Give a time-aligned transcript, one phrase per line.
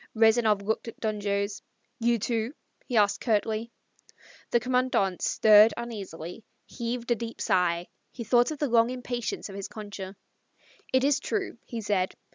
[0.15, 1.61] Rezanov looked at Don Jose.
[1.99, 2.55] "You, too?"
[2.87, 3.71] he asked curtly.
[4.49, 9.53] The Commandante stirred uneasily, heaved a deep sigh; he thought of the long impatience of
[9.55, 10.15] his Concha.
[10.91, 12.15] "It is true," he said.